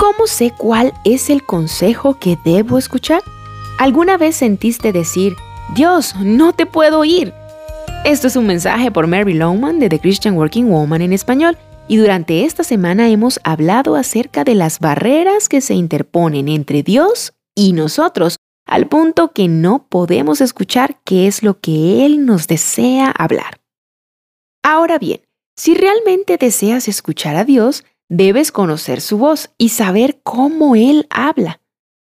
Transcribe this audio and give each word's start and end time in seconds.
¿Cómo 0.00 0.26
sé 0.26 0.54
cuál 0.56 0.94
es 1.04 1.28
el 1.28 1.44
consejo 1.44 2.18
que 2.18 2.38
debo 2.42 2.78
escuchar? 2.78 3.22
¿Alguna 3.78 4.16
vez 4.16 4.34
sentiste 4.34 4.92
decir, 4.92 5.36
Dios, 5.74 6.14
no 6.16 6.54
te 6.54 6.64
puedo 6.64 7.00
oír? 7.00 7.34
Esto 8.06 8.28
es 8.28 8.34
un 8.34 8.46
mensaje 8.46 8.90
por 8.90 9.06
Mary 9.06 9.34
Lowman 9.34 9.78
de 9.78 9.90
The 9.90 9.98
Christian 9.98 10.38
Working 10.38 10.70
Woman 10.70 11.02
en 11.02 11.12
español 11.12 11.58
y 11.86 11.98
durante 11.98 12.46
esta 12.46 12.64
semana 12.64 13.10
hemos 13.10 13.40
hablado 13.44 13.94
acerca 13.94 14.42
de 14.42 14.54
las 14.54 14.78
barreras 14.78 15.50
que 15.50 15.60
se 15.60 15.74
interponen 15.74 16.48
entre 16.48 16.82
Dios 16.82 17.34
y 17.54 17.74
nosotros 17.74 18.38
al 18.64 18.86
punto 18.86 19.32
que 19.32 19.48
no 19.48 19.86
podemos 19.90 20.40
escuchar 20.40 20.98
qué 21.04 21.26
es 21.26 21.42
lo 21.42 21.60
que 21.60 22.06
Él 22.06 22.24
nos 22.24 22.46
desea 22.46 23.10
hablar. 23.10 23.60
Ahora 24.62 24.98
bien, 24.98 25.20
si 25.58 25.74
realmente 25.74 26.38
deseas 26.38 26.88
escuchar 26.88 27.36
a 27.36 27.44
Dios, 27.44 27.84
debes 28.10 28.52
conocer 28.52 29.00
su 29.00 29.16
voz 29.16 29.50
y 29.56 29.70
saber 29.70 30.20
cómo 30.22 30.74
Él 30.76 31.06
habla. 31.08 31.60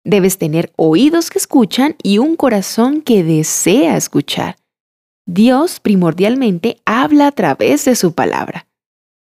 Debes 0.06 0.38
tener 0.38 0.72
oídos 0.78 1.30
que 1.30 1.40
escuchan 1.40 1.98
y 2.02 2.20
un 2.20 2.38
corazón 2.38 3.02
que 3.02 3.26
desea 3.26 3.98
escuchar. 3.98 4.56
Dios 5.26 5.82
primordialmente 5.82 6.78
habla 6.86 7.28
a 7.28 7.32
través 7.34 7.84
de 7.84 7.96
su 7.98 8.14
palabra. 8.14 8.68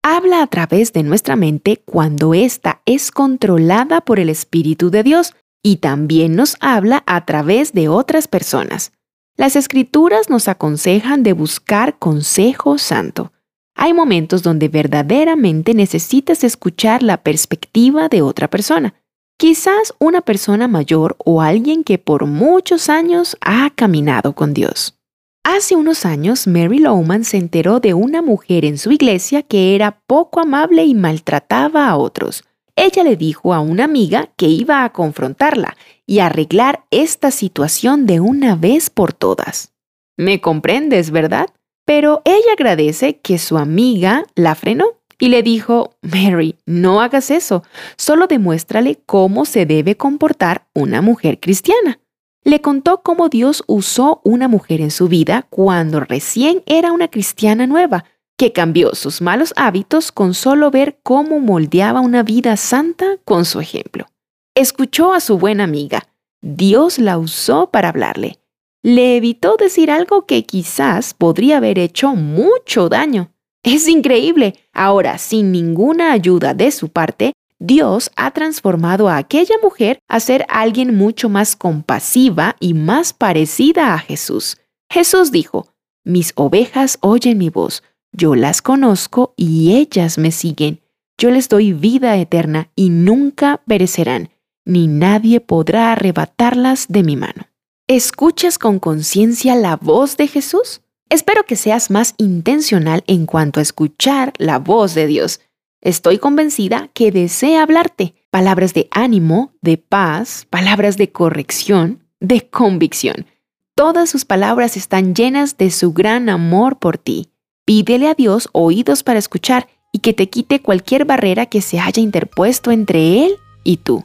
Habla 0.04 0.41
a 0.41 0.48
través 0.48 0.91
de 0.91 1.04
nuestra 1.04 1.38
mente 1.38 1.81
cuando 1.85 2.34
ésta 2.34 2.82
es 2.85 3.12
controlada 3.12 4.02
por 4.02 4.20
el 4.20 4.29
Espíritu 4.29 4.90
de 4.90 5.04
Dios 5.04 5.34
y 5.63 5.77
también 5.77 6.35
nos 6.35 6.57
habla 6.59 7.04
a 7.05 7.26
través 7.26 7.73
de 7.73 7.88
otras 7.88 8.27
personas. 8.27 8.91
Las 9.38 9.55
escrituras 9.55 10.29
nos 10.29 10.48
aconsejan 10.48 11.23
de 11.23 11.34
buscar 11.34 11.98
consejo 11.98 12.77
santo. 12.77 13.32
Hay 13.75 13.93
momentos 13.93 14.41
donde 14.41 14.70
verdaderamente 14.70 15.73
necesitas 15.73 16.43
escuchar 16.43 17.03
la 17.03 17.17
perspectiva 17.17 18.07
de 18.07 18.21
otra 18.21 18.49
persona. 18.49 18.95
Quizás 19.38 19.93
una 19.99 20.21
persona 20.21 20.70
mayor 20.70 21.17
o 21.20 21.41
alguien 21.41 21.84
que 21.84 21.98
por 21.98 22.26
muchos 22.26 22.90
años 22.90 23.37
ha 23.41 23.70
caminado 23.76 24.34
con 24.34 24.54
Dios. 24.54 24.98
Hace 25.43 25.76
unos 25.76 26.05
años, 26.05 26.48
Mary 26.48 26.79
Lowman 26.79 27.26
se 27.26 27.37
enteró 27.37 27.79
de 27.79 27.93
una 27.93 28.21
mujer 28.21 28.65
en 28.65 28.77
su 28.77 28.91
iglesia 28.91 29.43
que 29.43 29.76
era 29.76 29.99
poco 30.07 30.39
amable 30.39 30.85
y 30.85 30.95
maltrataba 30.95 31.87
a 31.87 31.98
otros. 31.98 32.43
Ella 32.77 33.04
le 33.04 33.15
dijo 33.15 33.54
a 33.54 33.60
una 33.60 33.84
amiga 33.84 34.29
que 34.37 34.48
iba 34.48 34.84
a 34.84 34.91
confrontarla 34.91 35.77
y 36.07 36.20
arreglar 36.20 36.85
esta 36.91 37.29
situación 37.29 38.05
de 38.05 38.21
una 38.21 38.55
vez 38.55 38.89
por 38.89 39.13
todas. 39.13 39.73
Me 40.17 40.41
comprendes, 40.41 41.12
¿verdad? 41.12 41.49
Pero 41.86 42.22
ella 42.26 42.54
agradece 42.54 43.20
que 43.20 43.38
su 43.38 43.58
amiga 43.58 44.26
la 44.36 44.55
frenó 44.55 45.00
y 45.18 45.30
le 45.30 45.44
dijo, 45.44 45.96
Mary, 46.02 46.58
no 46.66 47.00
hagas 47.00 47.32
eso, 47.32 47.64
solo 47.96 48.28
demuéstrale 48.28 49.00
cómo 49.05 49.46
se 49.46 49.66
debe 49.66 49.96
comportar 49.96 50.68
una 50.74 51.02
mujer 51.02 51.40
cristiana 51.40 52.00
le 52.46 52.62
contó 52.62 53.02
cómo 53.02 53.28
Dios 53.28 53.63
usó 53.66 54.22
una 54.24 54.48
mujer 54.48 54.80
en 54.80 54.91
su 54.91 55.10
vida 55.10 55.48
cuando 55.50 56.00
recién 56.00 56.62
era 56.68 56.91
una 56.91 57.08
cristiana 57.10 57.66
nueva, 57.66 58.06
que 58.38 58.54
cambió 58.54 58.94
sus 58.94 59.22
malos 59.22 59.52
hábitos 59.58 60.12
con 60.12 60.36
solo 60.36 60.70
ver 60.70 61.00
cómo 61.02 61.40
moldeaba 61.40 62.02
una 62.02 62.22
vida 62.22 62.56
santa 62.56 63.18
con 63.26 63.46
su 63.46 63.60
ejemplo. 63.60 64.06
Escuchó 64.53 65.13
a 65.13 65.22
su 65.22 65.40
buena 65.40 65.63
amiga. 65.63 66.08
Dios 66.41 67.00
la 67.00 67.18
usó 67.18 67.72
para 67.72 67.90
hablarle. 67.90 68.38
Le 68.86 69.18
evitó 69.18 69.58
decir 69.58 69.90
algo 69.90 70.28
que 70.28 70.44
quizás 70.44 71.16
podría 71.16 71.58
haber 71.58 71.80
hecho 71.80 72.14
mucho 72.14 72.88
daño. 72.88 73.31
Es 73.64 73.88
increíble. 73.88 74.59
Ahora, 74.74 75.18
sin 75.18 75.52
ninguna 75.52 76.12
ayuda 76.12 76.53
de 76.53 76.69
su 76.69 76.90
parte, 76.90 77.34
Dios 77.58 78.12
ha 78.16 78.30
transformado 78.30 79.09
a 79.09 79.18
aquella 79.18 79.56
mujer 79.63 79.97
a 80.08 80.19
ser 80.19 80.46
alguien 80.50 80.96
mucho 80.96 81.30
más 81.30 81.56
compasiva 81.56 82.58
y 82.59 82.75
más 82.75 83.12
parecida 83.12 83.95
a 83.95 83.97
Jesús. 83.97 84.57
Jesús 84.88 85.31
dijo, 85.31 85.74
Mis 86.03 86.31
ovejas 86.35 87.00
oyen 87.01 87.40
mi 87.40 87.50
voz, 87.50 87.81
yo 88.12 88.35
las 88.35 88.62
conozco 88.62 89.34
y 89.35 89.78
ellas 89.78 90.19
me 90.19 90.29
siguen. 90.29 90.79
Yo 91.18 91.31
les 91.31 91.50
doy 91.50 91.74
vida 91.74 92.16
eterna 92.18 92.69
y 92.75 92.91
nunca 92.91 93.63
perecerán, 93.66 94.29
ni 94.63 94.85
nadie 94.85 95.40
podrá 95.40 95.91
arrebatarlas 95.91 96.85
de 96.88 97.01
mi 97.01 97.16
mano. 97.16 97.47
¿Escuchas 97.88 98.57
con 98.57 98.79
conciencia 98.79 99.56
la 99.56 99.75
voz 99.75 100.18
de 100.18 100.28
Jesús? 100.28 100.81
Espero 101.09 101.46
que 101.46 101.56
seas 101.56 101.91
más 101.91 102.16
intencional 102.18 103.03
en 103.07 103.25
cuanto 103.25 103.59
a 103.59 103.63
escuchar 103.63 104.34
la 104.38 104.59
voz 104.59 104.96
de 104.96 105.07
Dios 105.07 105.40
Estoy 105.85 106.18
convencida 106.18 106.90
que 106.95 107.12
desea 107.12 107.62
hablarte 107.62 108.16
palabras 108.31 108.74
de 108.74 108.88
ánimo, 108.90 109.53
de 109.62 109.78
paz, 109.78 110.47
palabras 110.50 110.97
de 110.97 111.12
corrección, 111.12 112.03
de 112.19 112.50
convicción. 112.50 113.28
Todas 113.75 114.09
sus 114.09 114.25
palabras 114.25 114.78
están 114.78 115.13
llenas 115.13 115.57
de 115.57 115.69
su 115.69 115.94
gran 115.94 116.28
amor 116.28 116.79
por 116.79 116.97
ti. 116.97 117.29
Pídele 117.66 118.07
a 118.07 118.16
Dios 118.16 118.50
oídos 118.51 119.03
para 119.03 119.19
escuchar 119.19 119.68
y 119.91 120.00
que 120.00 120.13
te 120.13 120.28
quite 120.28 120.59
cualquier 120.59 121.06
barrera 121.06 121.45
que 121.45 121.62
se 121.62 121.79
haya 121.79 122.01
interpuesto 122.01 122.72
entre 122.72 123.24
Él 123.24 123.35
y 123.63 123.78
tú. 123.78 124.03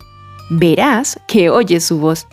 Verás 0.50 1.18
que 1.26 1.48
oyes 1.48 1.86
su 1.86 1.98
voz. 1.98 2.26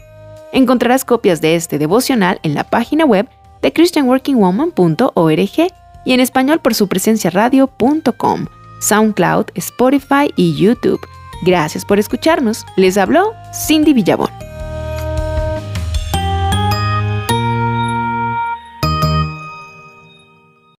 Encontrarás 0.52 1.06
copias 1.06 1.41
de 1.41 1.56
este 1.56 1.78
devocional 1.78 2.40
en 2.44 2.53
la 2.53 2.63
página 2.63 3.06
web 3.06 3.28
de 3.62 3.74
christianworkingwoman.org 3.74 5.74
y 6.06 6.13
en 6.13 6.19
español 6.19 6.59
por 6.59 6.74
su 6.74 6.88
presencia 6.88 7.30
radio.com. 7.30 8.47
SoundCloud, 8.80 9.47
Spotify 9.56 10.31
y 10.36 10.56
YouTube. 10.56 11.02
Gracias 11.46 11.86
por 11.86 12.00
escucharnos. 12.00 12.66
Les 12.75 12.97
habló 12.97 13.34
Cindy 13.53 13.94
Villabón. 13.94 14.30